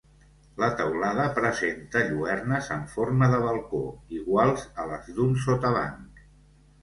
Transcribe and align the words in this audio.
La 0.61 0.67
teulada 0.77 1.25
presenta 1.33 2.01
lluernes 2.07 2.71
en 2.77 2.81
forma 2.93 3.29
de 3.33 3.41
balcó, 3.43 3.83
iguals 4.21 4.63
a 4.85 4.87
les 4.93 5.11
d'un 5.19 5.37
sotabanc. 5.47 6.25